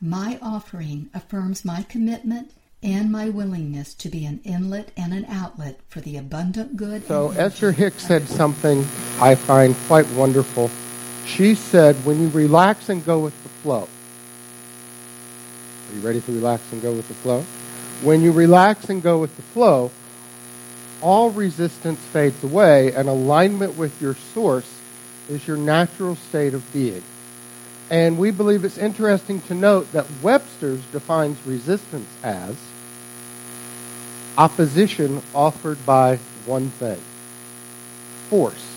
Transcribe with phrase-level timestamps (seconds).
[0.00, 2.52] my offering affirms my commitment
[2.82, 7.06] and my willingness to be an inlet and an outlet for the abundant good.
[7.06, 8.80] So Esther Hicks said something
[9.20, 10.70] I find quite wonderful.
[11.26, 13.88] She said, when you relax and go with the flow,
[15.88, 17.40] are you ready to relax and go with the flow?
[18.02, 19.90] When you relax and go with the flow,
[21.02, 24.80] all resistance fades away, and alignment with your source
[25.28, 27.02] is your natural state of being.
[27.90, 32.56] And we believe it's interesting to note that Webster's defines resistance as
[34.36, 37.00] opposition offered by one thing,
[38.28, 38.74] force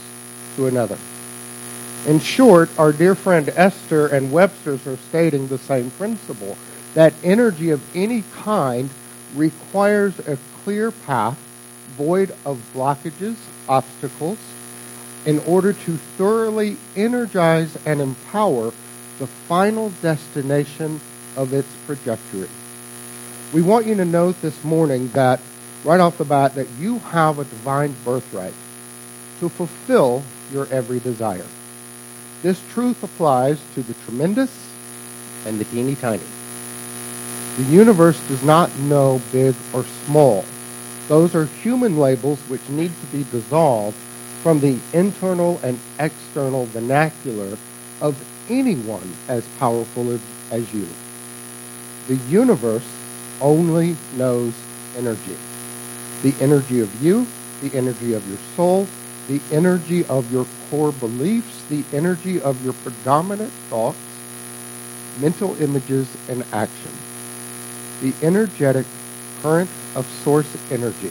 [0.55, 0.97] to another.
[2.07, 6.57] In short, our dear friend Esther and Webster's are stating the same principle
[6.93, 8.89] that energy of any kind
[9.35, 11.37] requires a clear path
[11.97, 13.35] void of blockages,
[13.67, 14.37] obstacles,
[15.25, 18.71] in order to thoroughly energize and empower
[19.19, 20.99] the final destination
[21.35, 22.49] of its trajectory.
[23.53, 25.39] We want you to note this morning that,
[25.83, 28.53] right off the bat, that you have a divine birthright
[29.39, 31.45] to fulfill your every desire.
[32.41, 34.67] This truth applies to the tremendous
[35.45, 36.23] and the teeny tiny.
[37.57, 40.45] The universe does not know big or small.
[41.09, 43.97] Those are human labels which need to be dissolved
[44.41, 47.57] from the internal and external vernacular
[47.99, 50.87] of anyone as powerful as, as you.
[52.07, 52.87] The universe
[53.41, 54.53] only knows
[54.97, 55.37] energy.
[56.23, 57.27] The energy of you,
[57.61, 58.87] the energy of your soul,
[59.27, 63.99] the energy of your core beliefs, the energy of your predominant thoughts,
[65.21, 66.91] mental images, and action.
[68.01, 68.85] The energetic
[69.41, 71.09] current of source energy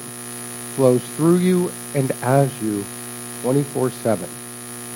[0.74, 2.84] flows through you and as you
[3.42, 4.28] 24 7,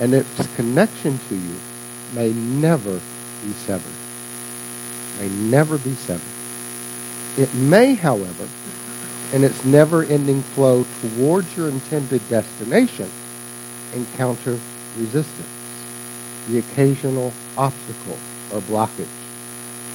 [0.01, 1.57] and its connection to you
[2.13, 3.01] may never
[3.43, 3.93] be severed.
[5.21, 7.41] May never be severed.
[7.41, 8.49] It may, however,
[9.33, 13.09] in its never-ending flow towards your intended destination,
[13.95, 14.59] encounter
[14.99, 15.49] resistance,
[16.49, 18.19] the occasional obstacle
[18.53, 19.09] or blockage,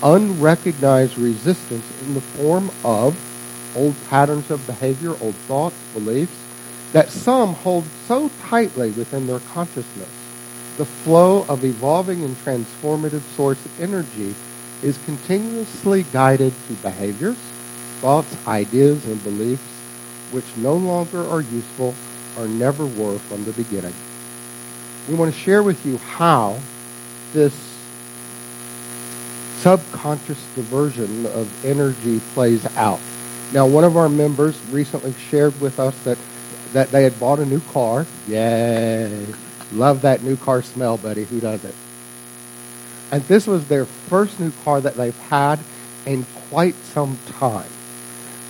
[0.02, 3.16] unrecognized resistance in the form of
[3.76, 6.36] old patterns of behavior, old thoughts, beliefs,
[6.94, 10.10] that some hold so tightly within their consciousness
[10.78, 14.34] the flow of evolving and transformative source energy
[14.84, 17.38] is continuously guided to behaviors,
[18.00, 19.64] thoughts, ideas, and beliefs
[20.32, 21.96] which no longer are useful
[22.38, 23.94] or never were from the beginning.
[25.10, 26.60] We want to share with you how
[27.34, 27.54] this
[29.60, 33.00] subconscious diversion of energy plays out.
[33.54, 36.18] Now, one of our members recently shared with us that,
[36.74, 38.06] that they had bought a new car.
[38.28, 39.26] Yay!
[39.72, 41.26] Love that new car smell, buddy.
[41.26, 41.76] Who doesn't?
[43.12, 45.60] And this was their first new car that they've had
[46.06, 47.70] in quite some time.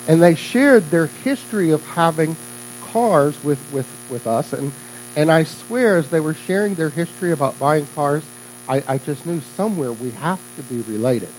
[0.08, 2.36] And they shared their history of having
[2.82, 4.54] cars with, with, with us.
[4.54, 4.72] And,
[5.16, 8.24] and I swear, as they were sharing their history about buying cars,
[8.70, 11.30] I, I just knew somewhere we have to be related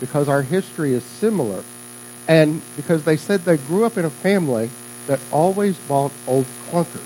[0.00, 1.62] because our history is similar.
[2.26, 4.70] And because they said they grew up in a family
[5.06, 7.00] that always bought old clunkers,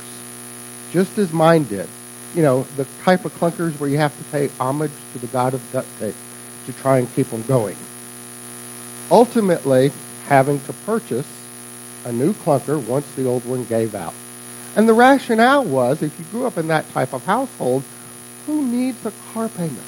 [0.92, 1.88] just as mine did
[2.34, 5.54] you know, the type of clunkers where you have to pay homage to the god
[5.54, 6.14] of duct tape
[6.66, 7.76] to try and keep them going.
[9.10, 9.92] Ultimately,
[10.26, 11.26] having to purchase
[12.04, 14.14] a new clunker once the old one gave out.
[14.74, 17.82] And the rationale was if you grew up in that type of household,
[18.46, 19.82] who needs a car payment?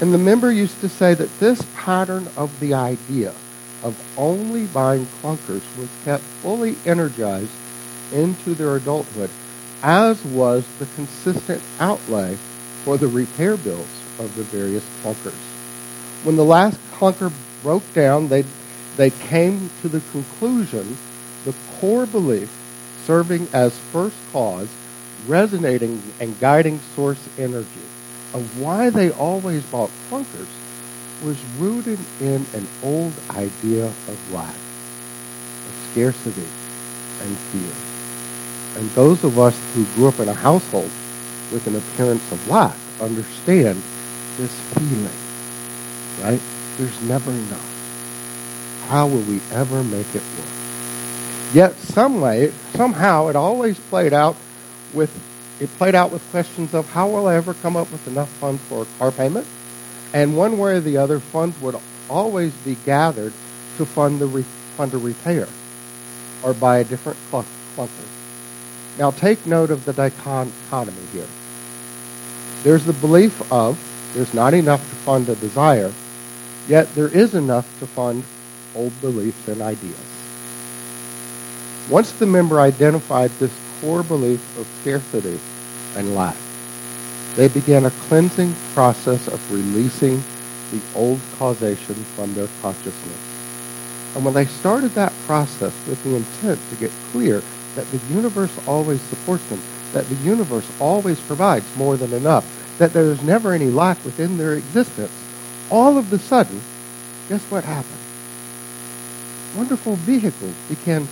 [0.00, 3.34] And the member used to say that this pattern of the idea
[3.84, 7.52] of only buying clunkers was kept fully energized
[8.12, 9.30] into their adulthood
[9.82, 12.36] as was the consistent outlay
[12.84, 13.88] for the repair bills
[14.18, 15.34] of the various clunkers.
[16.24, 17.32] When the last clunker
[17.62, 18.44] broke down, they,
[18.96, 20.96] they came to the conclusion
[21.44, 22.50] the core belief
[23.04, 24.68] serving as first cause,
[25.26, 27.82] resonating and guiding source energy
[28.34, 30.48] of why they always bought clunkers
[31.24, 36.48] was rooted in an old idea of lack, of scarcity,
[37.22, 37.91] and fear.
[38.76, 40.90] And those of us who grew up in a household
[41.52, 43.82] with an appearance of lack understand
[44.38, 45.10] this feeling,
[46.22, 46.40] right?
[46.78, 47.82] There's never enough.
[48.88, 50.48] how will we ever make it work?
[51.54, 54.36] Yet some way, somehow it always played out
[54.94, 55.10] with
[55.60, 58.62] it played out with questions of how will I ever come up with enough funds
[58.64, 59.46] for a car payment?
[60.14, 61.76] And one way or the other, funds would
[62.10, 63.32] always be gathered
[63.78, 64.42] to fund the re-
[64.76, 65.48] fund a repair
[66.42, 68.11] or buy a different clunker.
[68.98, 71.26] Now take note of the dichotomy here.
[72.62, 73.78] There's the belief of
[74.14, 75.90] there's not enough to fund a desire,
[76.68, 78.24] yet there is enough to fund
[78.74, 79.96] old beliefs and ideas.
[81.90, 85.40] Once the member identified this core belief of scarcity
[85.96, 86.36] and lack,
[87.34, 90.22] they began a cleansing process of releasing
[90.70, 94.14] the old causation from their consciousness.
[94.14, 97.42] And when they started that process with the intent to get clear
[97.74, 99.60] that the universe always supports them,
[99.92, 102.44] that the universe always provides more than enough,
[102.78, 105.12] that there is never any lack within their existence,
[105.70, 106.60] all of the sudden,
[107.28, 107.98] guess what happened?
[109.56, 111.06] Wonderful vehicles began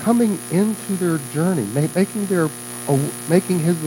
[0.00, 1.64] coming into their journey,
[1.94, 2.48] making their
[3.28, 3.78] making his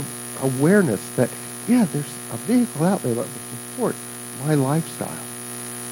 [0.41, 1.29] awareness that
[1.67, 3.95] yeah, there's a vehicle out there that will support
[4.45, 5.09] my lifestyle,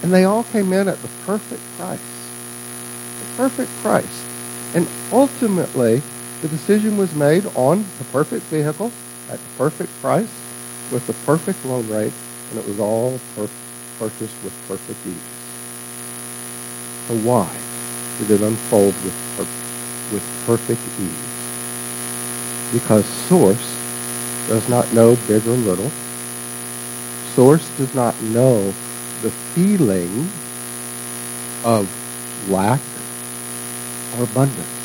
[0.01, 1.99] and they all came in at the perfect price,
[3.19, 4.25] the perfect price,
[4.75, 6.01] and ultimately
[6.43, 8.91] the decision was made on the perfect vehicle
[9.29, 10.27] at the perfect price
[10.91, 12.11] with the perfect loan rate,
[12.49, 13.47] and it was all per-
[13.97, 15.15] purchased with perfect ease.
[17.07, 17.49] So why
[18.19, 22.73] did it unfold with, per- with perfect ease?
[22.73, 23.79] Because Source
[24.49, 25.91] does not know big or little.
[27.35, 28.65] Source does not know
[29.21, 30.27] the feeling
[31.63, 31.87] of
[32.49, 32.81] lack
[34.17, 34.82] or abundance.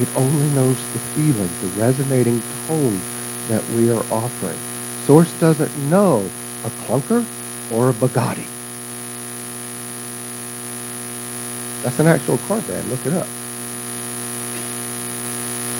[0.00, 3.00] It only knows the feeling, the resonating tone
[3.48, 4.58] that we are offering.
[5.06, 6.28] Source doesn't know
[6.64, 7.24] a clunker
[7.72, 8.46] or a Bugatti.
[11.82, 12.88] That's an actual car brand.
[12.88, 13.28] Look it up.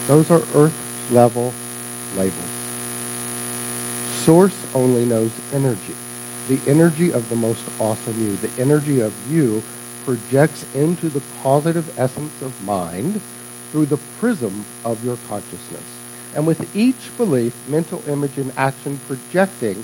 [0.07, 1.53] Those are earth level
[2.15, 2.51] labels.
[4.23, 5.95] Source only knows energy.
[6.49, 8.37] The energy of the most awesome you.
[8.37, 9.63] The energy of you
[10.05, 13.21] projects into the positive essence of mind
[13.75, 15.83] through the prism of your consciousness.
[16.37, 19.83] And with each belief, mental image, and action projecting,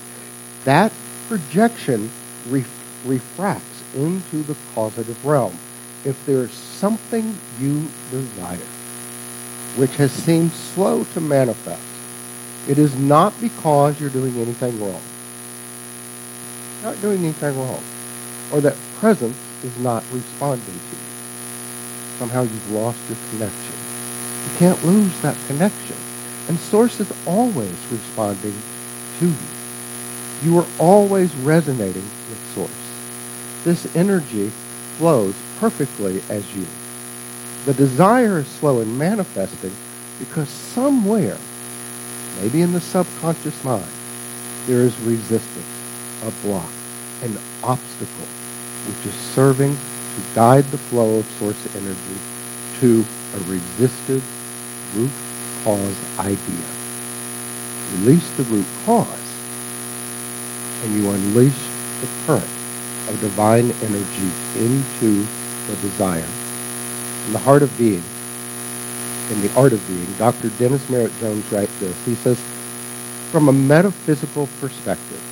[0.62, 0.92] that
[1.26, 2.08] projection
[2.48, 5.58] ref- refracts into the causative realm.
[6.04, 8.58] If there's something you desire,
[9.76, 11.82] which has seemed slow to manifest,
[12.69, 15.02] it is not because you're doing anything wrong.
[16.84, 17.82] Not doing anything wrong.
[18.52, 21.02] Or that presence is not responding to you.
[22.19, 23.79] Somehow you've lost your connection.
[24.60, 25.96] Can't lose that connection.
[26.46, 28.52] And Source is always responding
[29.18, 29.34] to you.
[30.42, 33.64] You are always resonating with Source.
[33.64, 34.50] This energy
[34.98, 36.66] flows perfectly as you.
[37.64, 39.72] The desire is slow in manifesting
[40.18, 41.38] because somewhere,
[42.42, 43.90] maybe in the subconscious mind,
[44.66, 46.70] there is resistance, a block,
[47.22, 48.28] an obstacle,
[48.86, 52.20] which is serving to guide the flow of source energy
[52.80, 53.02] to
[53.36, 54.22] a resisted
[54.94, 55.10] root
[55.64, 56.66] cause idea.
[57.98, 59.08] Release the root cause,
[60.84, 61.58] and you unleash
[62.00, 62.50] the current
[63.08, 65.26] of divine energy into
[65.66, 66.28] the desire.
[67.26, 68.02] In the heart of being,
[69.30, 70.49] in the art of being, Dr.
[70.59, 72.04] Dennis Merritt Jones writes this.
[72.04, 72.38] He says,
[73.30, 75.23] from a metaphysical perspective,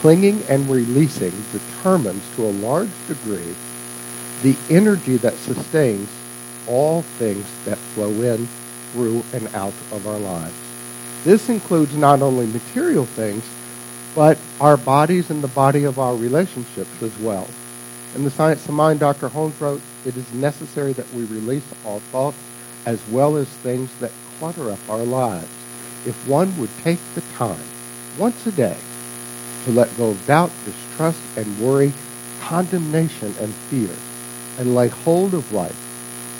[0.00, 3.54] clinging and releasing determines to a large degree
[4.42, 6.08] the energy that sustains
[6.68, 8.46] all things that flow in,
[8.92, 10.54] through, and out of our lives.
[11.24, 13.44] This includes not only material things,
[14.14, 17.46] but our bodies and the body of our relationships as well.
[18.14, 19.28] In The Science of Mind, Dr.
[19.28, 22.38] Holmes wrote, it is necessary that we release all thoughts
[22.86, 25.48] as well as things that clutter up our lives.
[26.06, 27.60] If one would take the time,
[28.18, 28.76] once a day,
[29.64, 31.92] to let go of doubt, distrust, and worry,
[32.40, 33.94] condemnation and fear,
[34.58, 35.89] and lay hold of life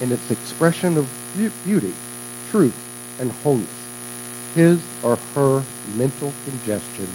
[0.00, 1.94] in its expression of beauty,
[2.50, 2.76] truth,
[3.20, 3.68] and wholeness,
[4.54, 5.62] his or her
[5.94, 7.08] mental congestion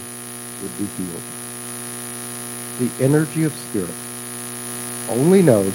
[0.61, 1.21] would be healed.
[2.79, 3.93] The energy of spirit
[5.09, 5.73] only knows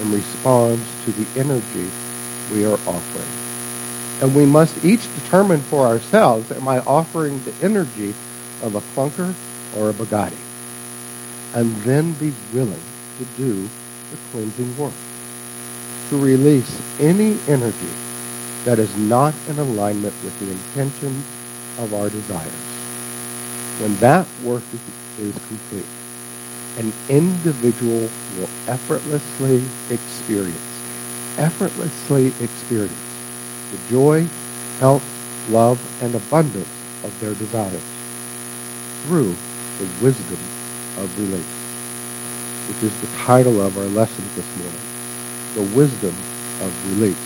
[0.00, 1.90] and responds to the energy
[2.52, 4.22] we are offering.
[4.22, 8.10] And we must each determine for ourselves, am I offering the energy
[8.62, 9.34] of a clunker
[9.76, 10.36] or a Bugatti?
[11.54, 12.82] And then be willing
[13.18, 13.68] to do
[14.10, 14.92] the cleansing work
[16.10, 17.94] to release any energy
[18.64, 21.24] that is not in alignment with the intentions
[21.78, 22.52] of our desires.
[23.80, 24.62] When that work
[25.18, 25.86] is complete,
[26.78, 30.58] an individual will effortlessly experience,
[31.38, 32.92] effortlessly experience
[33.70, 34.26] the joy,
[34.78, 35.04] health,
[35.50, 36.68] love, and abundance
[37.04, 37.82] of their desires
[39.04, 39.34] through
[39.78, 40.38] the wisdom
[41.02, 41.54] of release,
[42.68, 44.85] which is the title of our lesson this morning,
[45.56, 46.14] the wisdom
[46.60, 47.16] of release.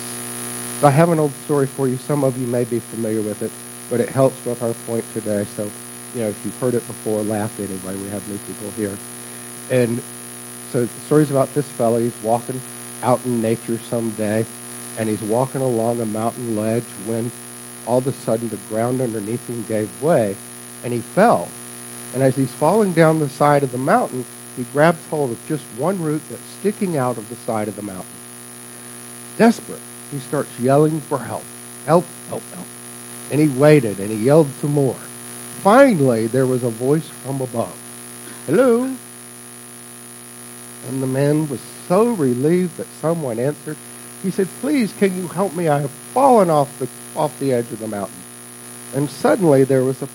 [0.80, 1.96] So I have an old story for you.
[1.96, 3.50] Some of you may be familiar with it,
[3.90, 5.44] but it helps with our point today.
[5.44, 5.64] So,
[6.14, 8.00] you know, if you've heard it before, laugh anyway.
[8.02, 8.96] We have new people here.
[9.70, 10.00] And
[10.70, 11.99] so the story's about this fellow.
[11.99, 12.60] He's walking
[13.02, 14.46] out in nature someday,
[14.96, 17.30] and he's walking along a mountain ledge when
[17.87, 20.37] all of a sudden the ground underneath him gave way,
[20.84, 21.49] and he fell.
[22.14, 24.25] And as he's falling down the side of the mountain,
[24.56, 27.82] he grabs hold of just one root that's sticking out of the side of the
[27.82, 28.20] mountain.
[29.40, 29.80] Desperate,
[30.11, 31.44] he starts yelling for help.
[31.87, 32.66] Help, help, help.
[33.30, 34.92] And he waited and he yelled some more.
[35.62, 37.75] Finally, there was a voice from above.
[38.44, 38.85] Hello?
[40.88, 43.78] And the man was so relieved that someone answered.
[44.23, 45.68] He said, Please, can you help me?
[45.68, 46.87] I have fallen off the,
[47.18, 48.20] off the edge of the mountain.
[48.94, 50.09] And suddenly there was a,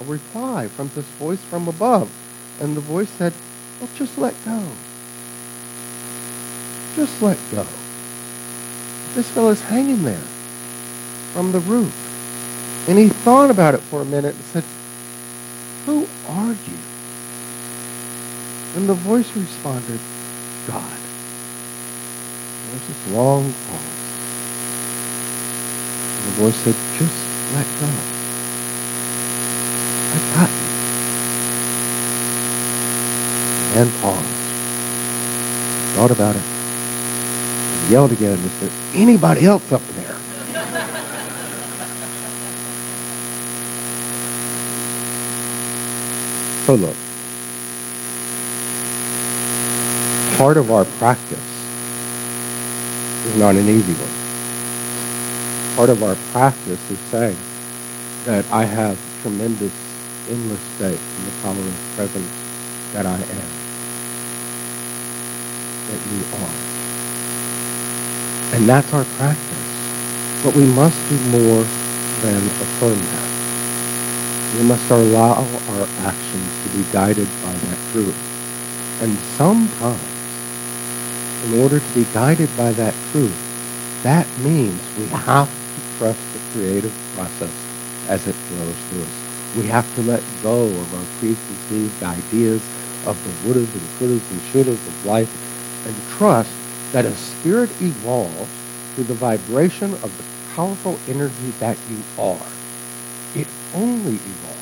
[0.00, 2.10] a reply from this voice from above.
[2.62, 3.34] And the voice said,
[3.78, 4.66] Well, just let go.
[6.96, 7.66] Just let go.
[9.14, 10.26] This fellow's hanging there
[11.32, 12.08] from the roof.
[12.88, 14.64] And he thought about it for a minute and said,
[15.86, 16.78] Who are you?
[18.76, 19.98] And the voice responded,
[20.66, 20.98] God.
[22.64, 24.00] There was this long pause.
[26.16, 27.18] And the voice said, Just
[27.54, 27.90] let go.
[30.12, 30.68] I got you.
[33.80, 34.36] And paused.
[35.96, 36.59] Thought about it.
[37.80, 40.16] And yelled again, Is there anybody else up there?
[46.66, 46.96] So look,
[50.38, 51.38] part of our practice
[53.26, 55.76] is not an easy one.
[55.76, 57.36] Part of our practice is saying
[58.24, 59.72] that I have tremendous,
[60.28, 62.30] endless faith in the power of presence
[62.92, 63.48] that I am,
[65.88, 66.69] that you are.
[68.52, 70.42] And that's our practice.
[70.42, 71.62] But we must do more
[72.22, 73.30] than affirm that.
[74.58, 78.18] We must allow our actions to be guided by that truth.
[79.02, 80.02] And sometimes,
[81.46, 83.36] in order to be guided by that truth,
[84.02, 87.54] that means we have to trust the creative process
[88.08, 89.56] as it flows through us.
[89.56, 92.62] We have to let go of our preconceived ideas
[93.06, 96.50] of the wouldas and couldas and shouldas of life and trust
[96.92, 98.48] that a spirit evolves
[98.94, 102.46] through the vibration of the powerful energy that you are,
[103.34, 104.60] it only evolves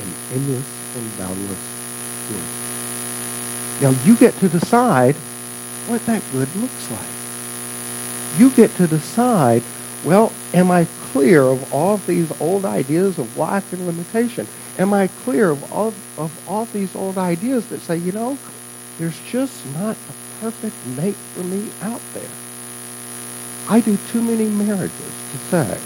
[0.00, 1.74] in endless and boundless
[2.28, 3.82] good.
[3.82, 5.16] Now you get to decide
[5.88, 8.38] what that good looks like.
[8.38, 9.62] You get to decide,
[10.04, 14.46] well, am I clear of all of these old ideas of lack and limitation?
[14.78, 18.38] Am I clear of all of all these old ideas that say, you know,
[18.98, 22.30] there's just not a perfect mate for me out there?
[23.68, 25.80] I do too many marriages to say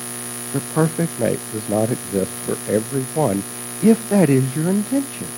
[0.53, 3.43] the perfect mate does not exist for everyone
[3.83, 5.29] if that is your intention.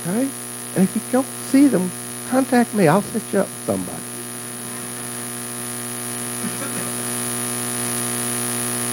[0.00, 0.30] Okay?
[0.76, 1.90] And if you don't see them,
[2.28, 2.88] contact me.
[2.88, 4.02] I'll set you up with somebody.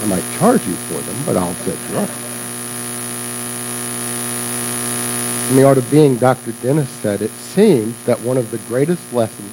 [0.02, 2.33] I might charge you for them, but I'll set you up.
[5.50, 6.52] In The Art of Being, Dr.
[6.62, 9.52] Dennis said, it seems that one of the greatest lessons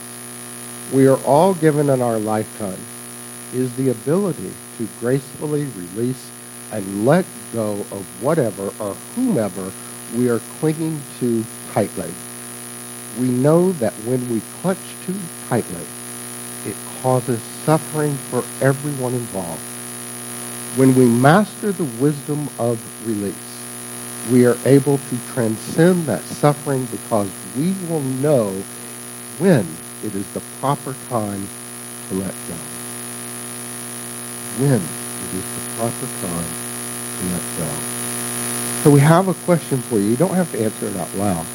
[0.93, 2.79] we are all given in our lifetime
[3.53, 6.31] is the ability to gracefully release
[6.71, 9.69] and let go of whatever or whomever
[10.15, 11.43] we are clinging to
[11.73, 12.11] tightly.
[13.19, 15.19] We know that when we clutch too
[15.49, 15.85] tightly,
[16.65, 19.61] it causes suffering for everyone involved.
[20.77, 23.50] When we master the wisdom of release,
[24.29, 28.51] we are able to transcend that suffering because we will know
[29.39, 29.65] when
[30.03, 31.47] it is the proper time
[32.09, 32.55] to let go.
[34.59, 36.51] When it is the proper time
[37.17, 37.69] to let go.
[38.83, 40.09] So we have a question for you.
[40.09, 41.45] You don't have to answer it out loud.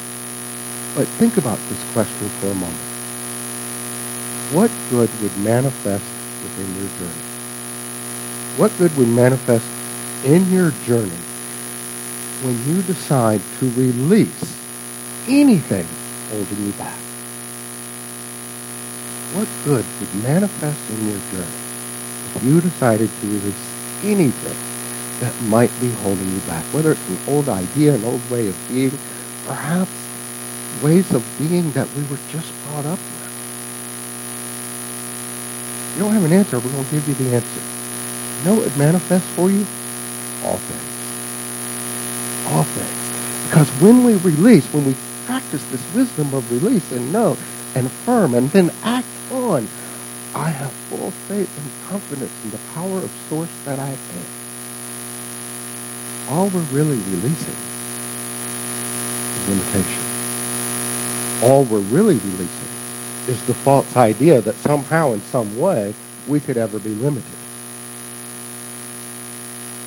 [0.95, 2.87] But think about this question for a moment.
[4.51, 6.03] What good would manifest
[6.43, 7.21] within your journey?
[8.57, 9.65] What good would manifest
[10.25, 11.26] in your journey
[12.43, 14.57] when you decide to release
[15.27, 15.85] anything
[16.29, 16.97] holding you back?
[19.33, 21.61] What good would manifest in your journey
[22.35, 24.57] if you decided to release anything
[25.19, 26.63] that might be holding you back?
[26.73, 28.91] Whether it's an old idea, an old way of being,
[29.45, 29.91] perhaps
[30.83, 33.27] ways of being that we were just brought up with.
[35.95, 37.61] You don't have an answer, we're going to give you the answer.
[38.39, 39.65] You know what manifests for you?
[40.45, 40.96] All things.
[42.51, 42.65] All.
[43.47, 47.37] Because when we release, when we practice this wisdom of release and know
[47.75, 49.67] and affirm and then act on,
[50.35, 53.97] I have full faith and confidence in the power of source that I am.
[56.29, 57.55] All we're really releasing
[59.35, 60.03] is limitation.
[61.43, 62.69] All we're really releasing
[63.27, 65.93] is the false idea that somehow in some way
[66.27, 67.23] we could ever be limited.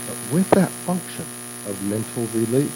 [0.06, 1.26] But with that function
[1.70, 2.72] of mental release,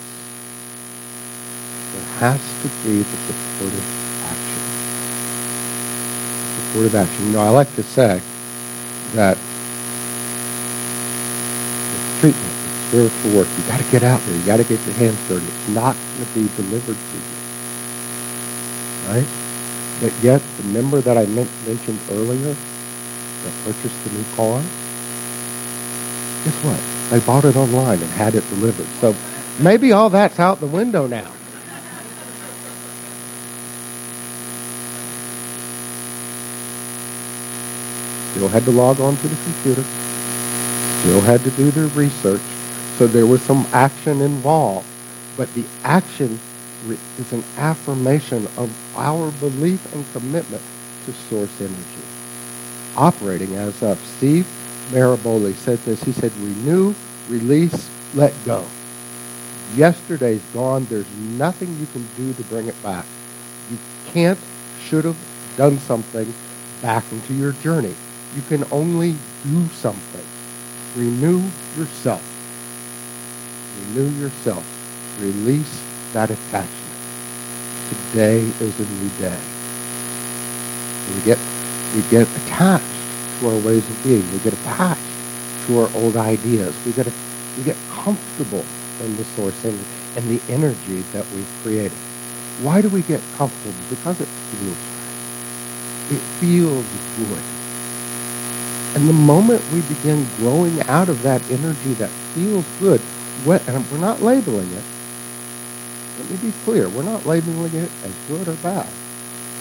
[1.93, 3.87] there has to be the supportive
[4.25, 4.63] action.
[6.57, 7.27] supportive action.
[7.27, 8.21] You know, I like to say
[9.15, 9.37] that
[11.79, 13.49] it's treatment, it's spiritual work.
[13.59, 14.37] You got to get out there.
[14.37, 15.47] You got to get your hands dirty.
[15.47, 17.23] It's not going to be delivered to you,
[19.09, 19.29] right?
[20.01, 24.61] But yet, the member that I mentioned earlier that purchased the new car,
[26.45, 26.94] guess what?
[27.11, 28.87] They bought it online and had it delivered.
[29.01, 29.15] So
[29.63, 31.31] maybe all that's out the window now.
[38.35, 39.83] still had to log on to the computer,
[41.03, 42.41] still had to do their research.
[42.99, 44.87] So there was some action involved.
[45.37, 46.39] But the action
[46.89, 50.63] is an affirmation of our belief and commitment
[51.07, 51.79] to source energy.
[52.97, 54.47] Operating as of Steve
[54.91, 56.03] Maraboli said this.
[56.03, 56.95] He said, renew,
[57.29, 58.65] release, let go.
[59.75, 60.85] Yesterday's gone.
[60.85, 63.07] There's nothing you can do to bring it back.
[63.71, 63.79] You
[64.13, 64.39] can't,
[64.83, 65.17] should have
[65.57, 66.33] done something
[66.83, 67.95] back into your journey.
[68.37, 70.25] You can only do something.
[70.97, 71.39] Renew
[71.77, 72.23] yourself.
[73.95, 74.65] Renew yourself.
[75.21, 76.71] Release that attachment.
[77.89, 79.41] Today is a new day.
[81.15, 81.39] We get,
[81.95, 83.04] we get attached
[83.41, 84.23] to our ways of being.
[84.33, 85.01] We get attached
[85.67, 86.75] to our old ideas.
[86.87, 87.07] We get,
[87.57, 88.65] we get comfortable
[89.03, 89.79] in the source and,
[90.17, 91.99] and the energy that we've created.
[92.63, 93.75] Why do we get comfortable?
[93.91, 96.13] Because it feels right.
[96.13, 97.43] It feels good.
[98.97, 103.01] And the moment we begin growing out of that energy that feels good,
[103.69, 104.85] and we're not labeling it,
[106.19, 108.89] let me be clear, we're not labeling it as good or bad.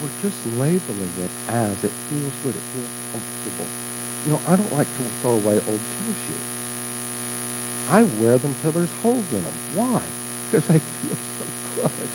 [0.03, 3.71] We're just labeling it as it feels good, it feels comfortable.
[4.25, 6.43] You know, I don't like to throw away old tennis shoes.
[7.87, 9.53] I wear them till there's holes in them.
[9.75, 10.03] Why?
[10.51, 11.45] Because they feel so
[11.87, 12.09] good.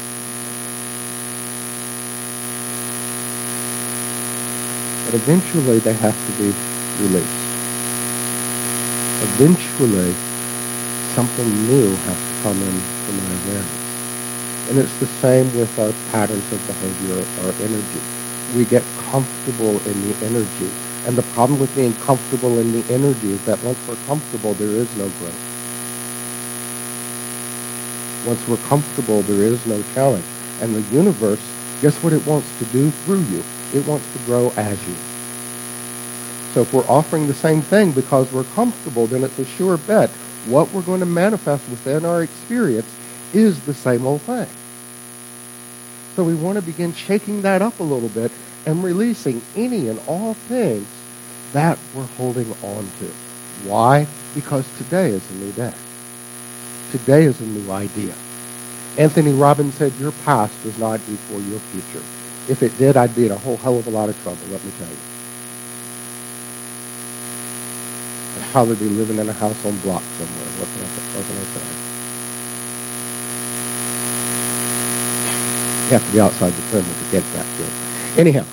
[5.07, 6.53] But eventually they have to be
[7.01, 7.41] released.
[9.33, 10.13] Eventually,
[11.15, 13.78] something new has to come in to my awareness.
[14.69, 18.01] And it's the same with our patterns of behavior, our energy.
[18.55, 20.71] We get comfortable in the energy.
[21.07, 24.69] And the problem with being comfortable in the energy is that once we're comfortable, there
[24.69, 25.55] is no growth.
[28.27, 30.25] Once we're comfortable, there is no challenge.
[30.61, 31.41] And the universe,
[31.81, 33.43] guess what it wants to do through you?
[33.73, 34.95] It wants to grow as you.
[36.53, 40.11] So if we're offering the same thing because we're comfortable, then it's a sure bet.
[40.45, 42.87] What we're going to manifest within our experience
[43.33, 44.49] is the same old thing.
[46.17, 48.33] So we want to begin shaking that up a little bit
[48.67, 50.87] and releasing any and all things
[51.53, 53.11] that we're holding on to.
[53.69, 54.07] Why?
[54.35, 55.73] Because today is a new day.
[56.91, 58.15] Today is a new idea.
[58.99, 62.05] Anthony Robbins said, your past does not equal your future.
[62.51, 64.65] If it did, I'd be in a whole hell of a lot of trouble, let
[64.65, 64.97] me tell you.
[68.43, 70.49] I'd probably be living in a house on block somewhere.
[70.59, 71.88] What can I, what can I say?
[75.89, 77.73] Have to be outside the perimeter to get that good.
[78.21, 78.45] Anyhow,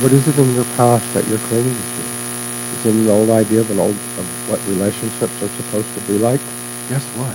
[0.00, 2.02] what is it in your past that you're clinging to?
[2.78, 6.16] Is it an old idea of an old of what relationships are supposed to be
[6.16, 6.38] like?
[6.88, 7.34] Guess what?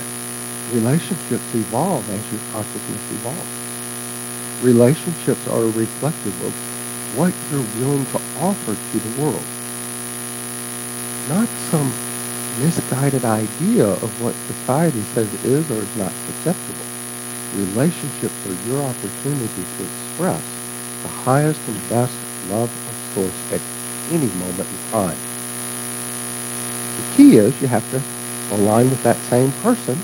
[0.73, 4.63] Relationships evolve as your consciousness evolves.
[4.63, 6.53] Relationships are reflective of
[7.17, 9.43] what you're willing to offer to the world.
[11.27, 11.91] Not some
[12.61, 16.85] misguided idea of what society says is or is not acceptable.
[17.55, 20.43] Relationships are your opportunity to express
[21.01, 22.13] the highest and best
[22.49, 23.61] love of source at
[24.13, 25.17] any moment in time.
[26.97, 28.01] The key is you have to
[28.55, 29.97] align with that same person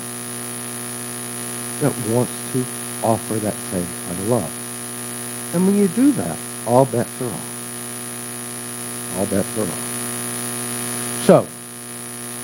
[1.79, 2.65] that wants to
[3.03, 5.53] offer that same kind of love.
[5.53, 9.17] And when you do that, all bets are off.
[9.17, 11.23] All bets are off.
[11.25, 11.47] So,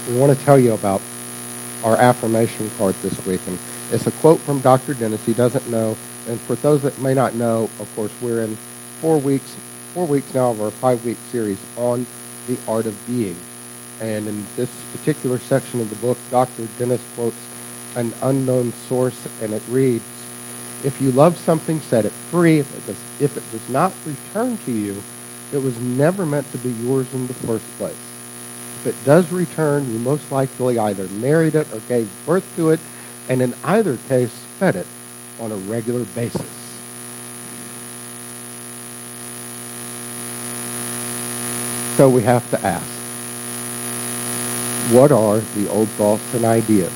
[0.07, 1.01] we want to tell you about
[1.83, 3.41] our affirmation card this week.
[3.47, 3.57] And
[3.91, 4.93] It's a quote from Dr.
[4.93, 5.25] Dennis.
[5.25, 5.97] He doesn't know.
[6.27, 8.55] And for those that may not know, of course, we're in
[9.01, 9.55] four weeks,
[9.93, 12.05] four weeks now of our five-week series on
[12.47, 13.35] the art of being.
[14.01, 16.67] And in this particular section of the book, Dr.
[16.77, 17.37] Dennis quotes
[17.95, 20.03] an unknown source, and it reads,
[20.83, 22.59] if you love something, set it free.
[22.59, 25.01] If it, does, if it does not return to you,
[25.53, 28.12] it was never meant to be yours in the first place.
[28.83, 32.81] If it does return, you most likely either married it or gave birth to it,
[33.29, 34.87] and in either case, fed it
[35.39, 36.41] on a regular basis.
[41.95, 42.85] So we have to ask,
[44.93, 46.91] what are the old thoughts and ideas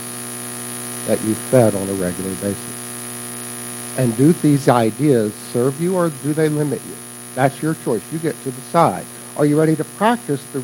[1.07, 3.97] that you fed on a regular basis?
[3.97, 6.95] And do these ideas serve you or do they limit you?
[7.33, 8.03] That's your choice.
[8.11, 9.05] You get to decide.
[9.37, 10.61] Are you ready to practice the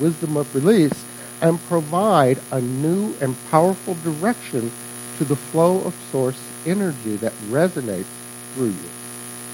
[0.00, 1.04] wisdom of release
[1.40, 4.72] and provide a new and powerful direction
[5.18, 8.10] to the flow of source energy that resonates
[8.54, 8.90] through you?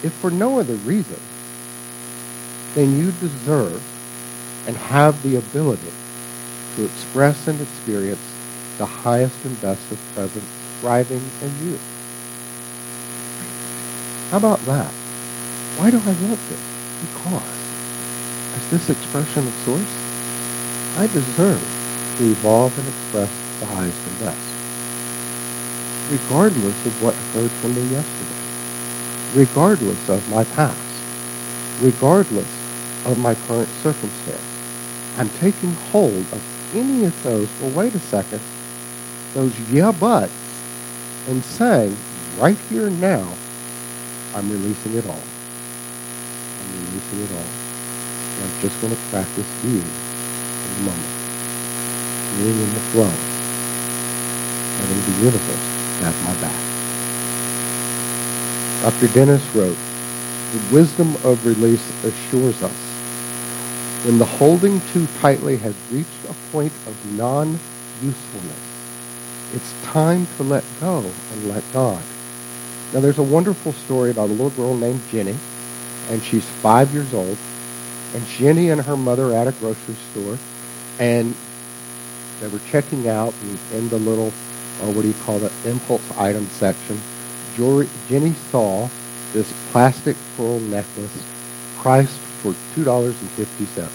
[0.02, 1.20] If for no other reason,
[2.74, 3.82] then you deserve
[4.66, 5.92] and have the ability
[6.76, 8.26] to express and experience
[8.78, 10.48] the highest and best of presence
[10.80, 11.78] thriving in you.
[14.30, 14.90] How about that?
[15.76, 16.62] Why do I want this?
[17.02, 17.61] Because,
[18.54, 21.62] as this expression of source, I deserve
[22.18, 24.38] to evolve and express the highest and best,
[26.10, 30.78] regardless of what occurred for me yesterday, regardless of my past,
[31.80, 32.48] regardless
[33.06, 34.48] of my current circumstance.
[35.16, 38.40] I'm taking hold of any of those, well, wait a second,
[39.32, 40.32] those yeah buts,
[41.28, 41.96] and saying,
[42.38, 43.32] right here now,
[44.34, 45.22] I'm releasing it all.
[46.60, 47.61] I'm releasing it all.
[48.40, 51.12] I'm just going to practice being in the moment.
[52.38, 53.12] Being in the flow.
[54.80, 55.64] Letting the universe
[56.00, 56.60] have my back.
[58.82, 59.12] Dr.
[59.14, 59.78] Dennis wrote,
[60.52, 62.92] The wisdom of release assures us
[64.04, 68.58] when the holding too tightly has reached a point of non-usefulness,
[69.54, 72.02] it's time to let go and let God.
[72.92, 75.36] Now, there's a wonderful story about a little girl named Jenny,
[76.10, 77.38] and she's five years old.
[78.14, 80.38] And Jenny and her mother at a grocery store,
[80.98, 81.34] and
[82.40, 84.28] they were checking out and in the little,
[84.82, 87.00] uh, what do you call it, impulse item section.
[88.08, 88.88] Jenny saw
[89.32, 91.24] this plastic pearl necklace
[91.76, 93.90] priced for $2.50.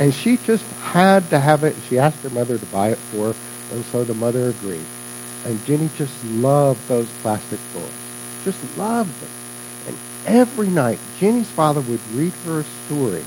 [0.00, 1.76] And she just had to have it.
[1.88, 3.34] She asked her mother to buy it for her,
[3.74, 4.86] and so the mother agreed.
[5.44, 7.92] And Jenny just loved those plastic pearls.
[8.44, 9.30] Just loved them.
[10.28, 13.24] Every night, Jenny's father would read her a story.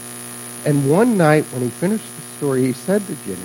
[0.67, 3.41] And one night, when he finished the story, he said to Jenny,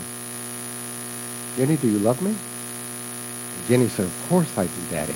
[1.56, 2.32] Jenny, do you love me?
[2.32, 5.14] And Jenny said, Of course I do, Daddy.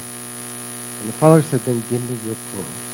[1.01, 2.91] And the father said, Then give me your pearls.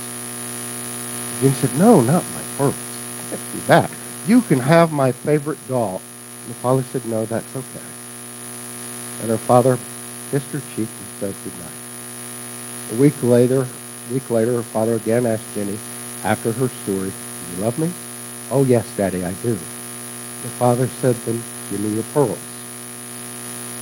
[1.40, 2.74] Jenny said, No, not my pearls.
[2.74, 3.90] I can't do that.
[4.26, 6.02] You can have my favorite doll.
[6.42, 7.86] And the father said, No, that's okay.
[9.20, 9.78] And her father
[10.32, 11.70] kissed her cheek and said goodnight.
[12.92, 13.68] A week later,
[14.12, 15.78] week later, her father again asked Jenny
[16.24, 17.90] after her story, Do you love me?
[18.50, 19.54] Oh, yes, Daddy, I do.
[19.54, 22.38] The father said, Then give me your pearls.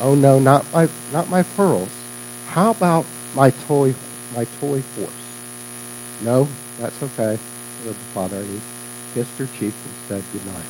[0.00, 1.90] Oh, no, not my, not my pearls.
[2.46, 3.94] How about my toy,
[4.34, 5.12] my toy horse?
[6.22, 7.38] No, that's okay,
[7.82, 8.42] said the father.
[8.42, 8.60] He
[9.14, 10.64] kissed her cheek and said goodnight.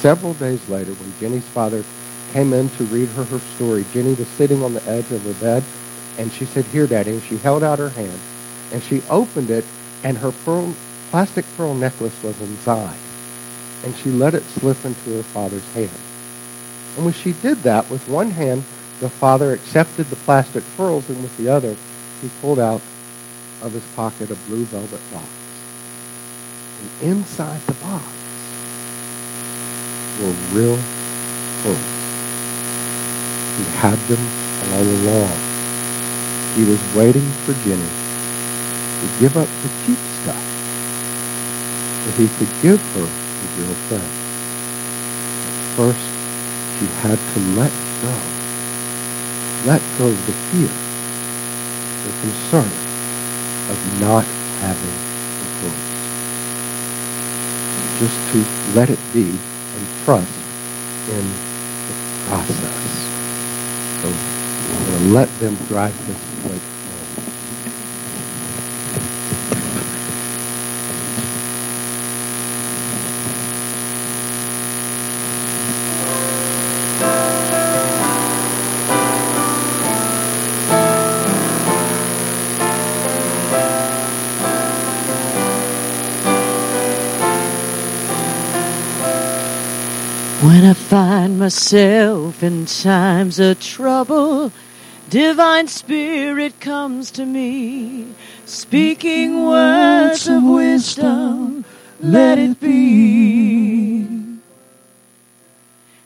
[0.00, 1.84] Several days later, when Jenny's father
[2.32, 3.84] came in to read her her story.
[3.92, 5.62] Jenny was sitting on the edge of her bed,
[6.18, 7.12] and she said, Here, Daddy.
[7.12, 8.18] And she held out her hand,
[8.72, 9.64] and she opened it,
[10.04, 10.74] and her pearl,
[11.10, 12.96] plastic pearl necklace was inside.
[13.84, 15.90] And she let it slip into her father's hand.
[16.96, 18.64] And when she did that, with one hand,
[19.00, 21.76] the father accepted the plastic pearls, and with the other,
[22.20, 22.80] he pulled out
[23.62, 25.26] of his pocket a blue velvet box.
[26.80, 28.04] And inside the box
[30.20, 30.78] were real
[31.62, 32.02] pearls.
[33.56, 35.51] He had them all along.
[36.54, 40.42] He was waiting for Jenny to give up the cheap stuff
[42.04, 44.08] so he could give her the real thing.
[45.44, 46.04] But first,
[46.78, 48.12] she had to let go.
[49.64, 50.68] Let go of the fear,
[52.04, 52.68] the concern
[53.70, 54.24] of not
[54.60, 54.96] having
[55.40, 55.88] the clothes.
[57.98, 58.38] Just to
[58.76, 60.32] let it be and trust
[61.08, 61.24] in
[61.88, 61.94] the
[62.26, 63.02] process.
[64.02, 66.58] So I'm going to let them drive this but
[90.42, 94.31] When I find myself in times of trouble
[95.12, 98.06] Divine Spirit comes to me,
[98.46, 101.66] speaking words of wisdom,
[102.00, 104.06] let it be.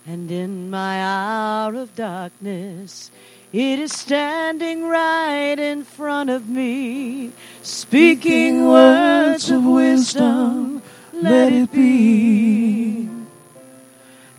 [0.08, 3.12] And in my hour of darkness,
[3.52, 7.30] it is standing right in front of me,
[7.62, 13.08] speaking words of wisdom, let it be.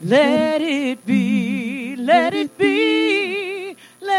[0.02, 2.97] Let it be, let it be,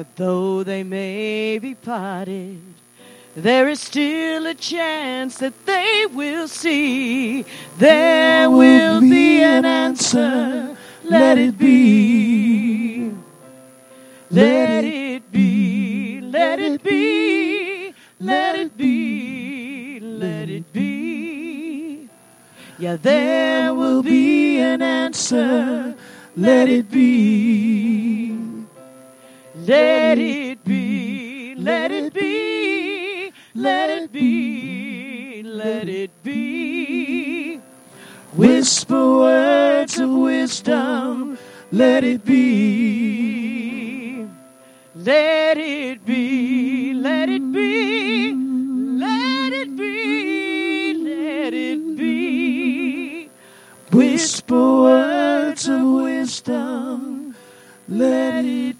[0.00, 2.58] But though they may be parted,
[3.36, 7.44] there is still a chance that they will see.
[7.76, 10.74] There will be an answer.
[11.04, 13.12] Let it be.
[14.30, 16.22] Let it be.
[16.22, 17.92] Let it be.
[18.20, 20.00] Let it be.
[20.00, 22.08] Let it be.
[22.78, 25.94] Yeah, there will be an answer.
[26.38, 28.19] Let it be.
[29.70, 37.60] Let it be, let it be, let it be, let it be.
[38.34, 41.38] Whisper words of wisdom,
[41.70, 44.26] let it be.
[44.96, 53.30] Let it be, let it be, let it be, let it be.
[53.92, 57.36] Whisper words of wisdom,
[57.88, 58.79] let it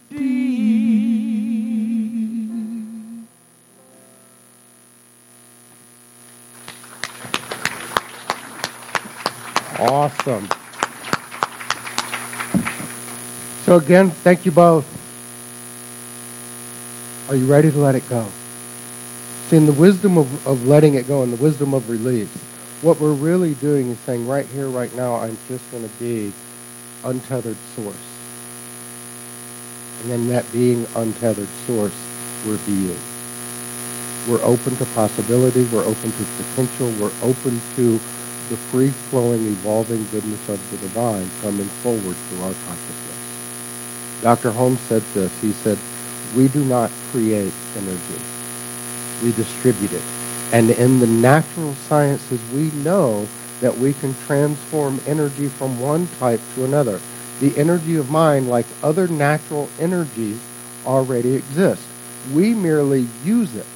[9.81, 10.49] Awesome.
[13.65, 14.87] So, again, thank you both.
[17.31, 18.27] Are you ready to let it go?
[19.49, 22.29] See, in the wisdom of, of letting it go and the wisdom of release,
[22.83, 26.33] what we're really doing is saying, right here, right now, I'm just going to be
[27.05, 28.10] untethered source.
[30.01, 31.95] And then that being untethered source,
[32.47, 32.97] we're being.
[34.29, 35.65] We're open to possibility.
[35.67, 36.91] We're open to potential.
[37.01, 38.01] We're open to
[38.49, 44.21] the free-flowing, evolving goodness of the divine coming forward through our consciousness.
[44.23, 44.51] Dr.
[44.51, 45.33] Holmes said this.
[45.41, 45.79] He said,
[46.37, 48.21] we do not create energy.
[49.23, 50.03] We distribute it.
[50.53, 53.29] And in the natural sciences, we know
[53.61, 57.01] that we can transform energy from one type to another.
[57.41, 60.41] The energy of mind, like other natural energies,
[60.87, 61.87] already exists.
[62.33, 63.67] We merely use it.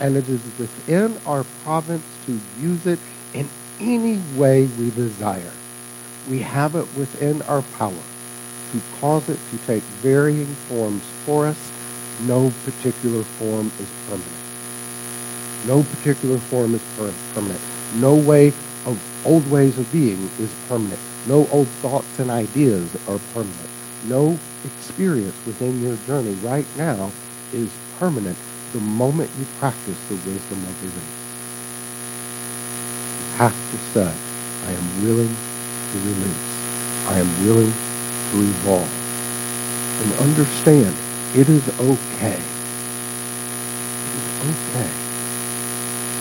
[0.00, 2.98] And it is within our province to use it
[3.32, 3.48] in
[3.80, 5.52] any way we desire.
[6.28, 7.92] We have it within our power
[8.72, 11.72] to cause it to take varying forms for us.
[12.22, 14.44] No particular form is permanent.
[15.66, 16.82] No particular form is
[17.32, 17.60] permanent.
[17.96, 18.48] No way
[18.86, 21.00] of old ways of being is permanent.
[21.26, 23.70] No old thoughts and ideas are permanent.
[24.06, 27.12] No experience within your journey right now
[27.52, 28.36] is permanent
[28.72, 31.24] the moment you practice the wisdom of the release
[33.18, 34.14] You have to say,
[34.66, 36.44] I am willing to release.
[37.08, 38.90] I am willing to evolve.
[39.86, 40.94] And understand,
[41.36, 42.40] it is okay.
[43.98, 44.90] It is okay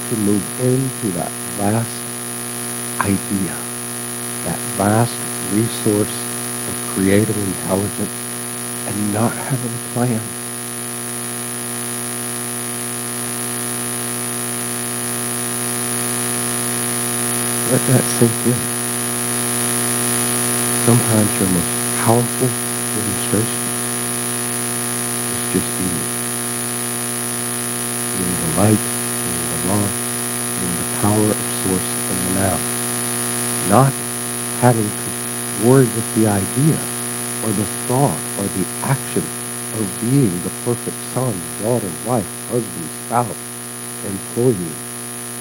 [0.09, 2.03] to move into that vast
[3.01, 3.55] idea,
[4.45, 5.15] that vast
[5.53, 6.11] resource
[6.67, 8.11] of creative intelligence
[8.87, 10.21] and not having a plan.
[17.71, 18.59] Let that sink in.
[20.85, 21.71] Sometimes your most
[22.03, 22.49] powerful
[22.93, 23.61] demonstration
[25.31, 26.03] is just being.
[28.13, 28.83] Being the light,
[29.23, 29.93] being the love,
[30.59, 32.59] being the power of source in the now.
[33.69, 34.02] Not
[34.63, 36.79] having to worry with the idea
[37.43, 39.21] or the thought or the action
[39.75, 43.35] of being the perfect son, daughter, wife, husband, spouse,
[44.07, 44.71] employee.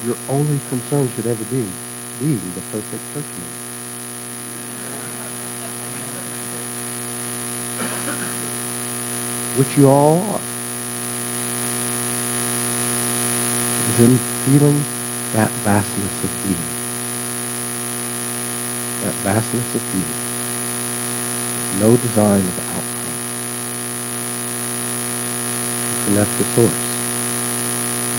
[0.05, 1.71] Your only concern should ever be
[2.19, 3.47] being the perfect churchman.
[9.57, 10.41] Which you all are.
[14.03, 14.83] In feeling
[15.35, 16.72] that vastness of being.
[19.23, 20.13] Vastness of being.
[21.81, 23.07] No design of outcome.
[25.89, 26.83] You connect to Source.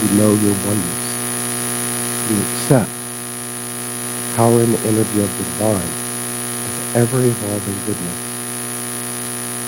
[0.04, 1.04] You know your oneness.
[2.30, 5.92] You accept the power and the energy of the divine
[6.66, 8.20] as ever-evolving goodness.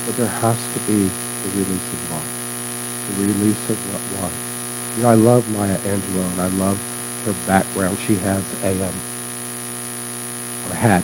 [0.06, 2.30] But there has to be the release of love,
[3.10, 4.34] the release of what was.
[4.98, 6.80] You know, I love Maya Angelou, and I love
[7.26, 7.98] her background.
[8.00, 8.96] She has a, um,
[10.70, 11.04] or had,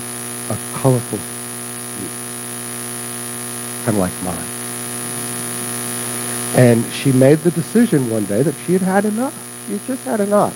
[0.52, 1.20] a colorful
[3.84, 4.48] kind of like mine.
[6.56, 9.34] And she made the decision one day that she had had enough.
[9.66, 10.54] She had just had enough.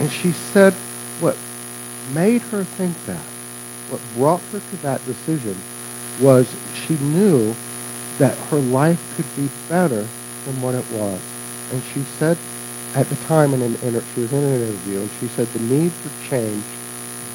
[0.00, 0.72] And she said
[1.20, 1.36] what
[2.14, 3.20] made her think that,
[3.90, 5.56] what brought her to that decision
[6.20, 7.54] was she knew
[8.18, 10.06] that her life could be better
[10.44, 11.20] than what it was.
[11.72, 12.38] And she said
[12.94, 15.60] at the time in an inter- she was in an interview and she said the
[15.60, 16.64] need for change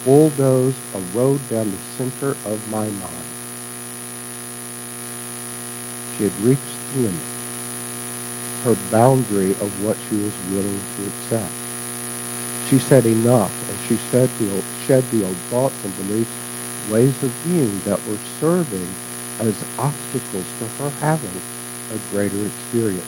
[0.06, 3.26] bulldozed a road down the center of my mind.
[6.18, 6.62] She had reached
[6.94, 7.22] the limit,
[8.64, 11.54] her boundary of what she was willing to accept.
[12.70, 16.32] She said enough, and she said the old, shed the old thoughts and beliefs,
[16.92, 18.88] ways of being that were serving
[19.40, 21.42] as obstacles to her having
[21.92, 23.06] a greater experience.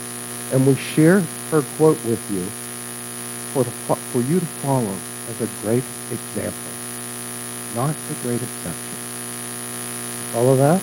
[0.53, 2.43] And we share her quote with you
[3.53, 4.95] for, for you to follow
[5.29, 6.71] as a great example,
[7.75, 8.97] not the great exception.
[10.31, 10.81] Follow that?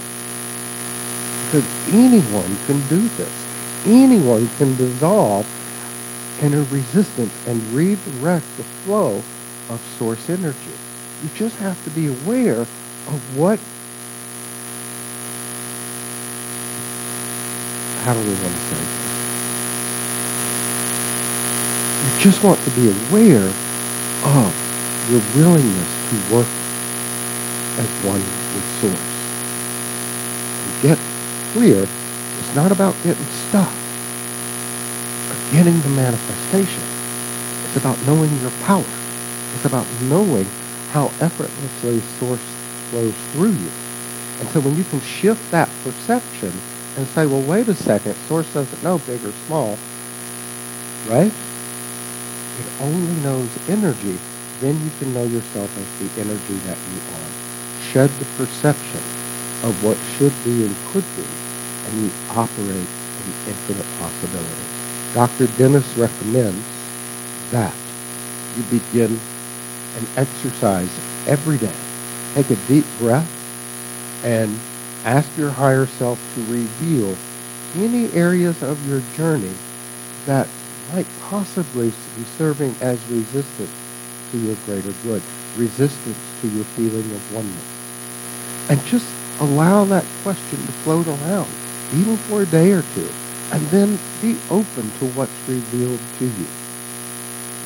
[1.46, 3.86] Because anyone can do this.
[3.86, 5.46] Anyone can dissolve
[6.42, 9.22] inner resistance and redirect the flow
[9.70, 10.72] of source energy.
[11.22, 13.58] You just have to be aware of what
[18.02, 19.02] how do we want to say this?
[22.02, 23.46] You just want to be aware
[24.24, 26.48] of your willingness to work
[27.78, 29.08] as one with Source.
[30.82, 30.98] Get
[31.52, 33.72] clear, it's not about getting stuck
[35.30, 36.82] or getting the manifestation.
[37.64, 38.84] It's about knowing your power.
[39.54, 40.46] It's about knowing
[40.90, 42.40] how effortlessly Source
[42.90, 43.70] flows through you.
[44.40, 46.52] And so when you can shift that perception
[46.96, 49.78] and say, well, wait a second, Source doesn't know big or small,
[51.08, 51.32] right?
[51.32, 54.18] It only knows energy.
[54.60, 57.31] Then you can know yourself as the energy that you are.
[57.92, 59.00] Shed the perception
[59.68, 61.24] of what should be and could be,
[61.84, 65.14] and you operate in infinite possibilities.
[65.14, 65.46] Dr.
[65.58, 66.64] Dennis recommends
[67.50, 67.74] that
[68.56, 69.20] you begin
[69.98, 70.88] an exercise
[71.28, 71.74] every day.
[72.32, 73.28] Take a deep breath
[74.24, 74.58] and
[75.04, 77.14] ask your higher self to reveal
[77.76, 79.52] any areas of your journey
[80.24, 80.48] that
[80.94, 83.70] might possibly be serving as resistance
[84.30, 85.22] to your greater good,
[85.58, 87.81] resistance to your feeling of oneness.
[88.68, 89.06] And just
[89.40, 91.50] allow that question to float around,
[91.94, 93.08] even for a day or two,
[93.52, 96.46] and then be open to what's revealed to you.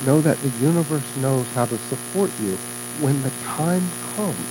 [0.04, 2.56] Know that the universe knows how to support you
[3.00, 4.46] when the time comes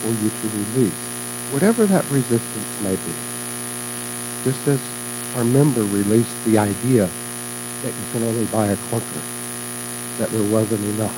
[0.00, 0.94] for you to release
[1.52, 3.14] whatever that resistance may be.
[4.44, 4.80] Just as
[5.36, 7.08] our member released the idea
[7.82, 9.22] that you can only buy a clunker,
[10.18, 11.14] that there wasn't enough.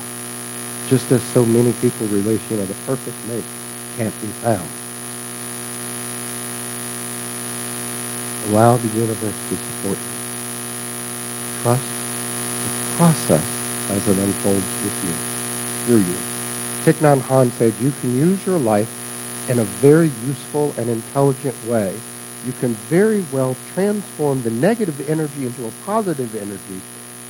[0.89, 3.45] Just as so many people release, you know, the perfect mate
[3.97, 4.69] can't be found.
[8.51, 10.15] Allow the universe to support you.
[11.63, 11.89] Trust
[12.63, 15.15] the process as it unfolds with you,
[15.87, 16.19] through you.
[16.85, 18.91] Thich Nhat Hanh said, you can use your life
[19.51, 21.99] in a very useful and intelligent way
[22.47, 26.81] you can very well transform the negative energy into a positive energy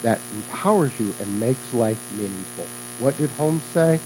[0.02, 2.66] that empowers you and makes life meaningful.
[3.02, 3.98] What did Holmes say?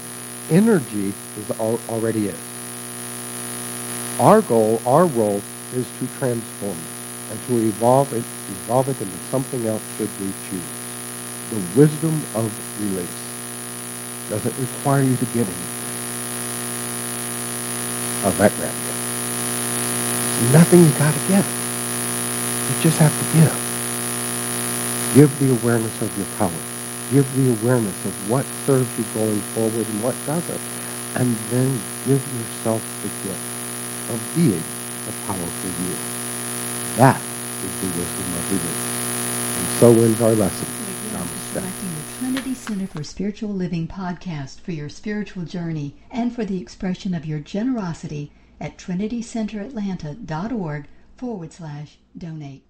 [0.49, 2.50] Energy is already is.
[4.21, 5.41] Our goal, our role,
[5.73, 10.31] is to transform it and to evolve it, evolve it into something else should we
[10.47, 10.61] choose.
[11.49, 13.09] The wisdom of release
[14.29, 15.81] doesn't require you to give anything.
[18.23, 18.77] Oh, that grabs
[20.53, 21.47] nothing you got to give.
[22.69, 23.57] You just have to give.
[25.15, 26.61] Give the awareness of your power.
[27.09, 30.61] Give the awareness of what serves you going forward and what doesn't.
[31.15, 31.73] And then
[32.05, 33.50] give yourself the gift
[34.13, 35.95] of being a powerful you.
[36.97, 38.85] That is the wisdom of release.
[39.57, 40.67] And so ends our lesson.
[41.53, 41.61] The
[42.19, 47.25] Trinity Center for Spiritual Living podcast for your spiritual journey and for the expression of
[47.25, 50.87] your generosity at trinitycenteratlanta.org
[51.17, 52.63] forward slash donate.